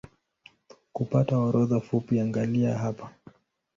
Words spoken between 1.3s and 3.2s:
orodha fupi angalia hapa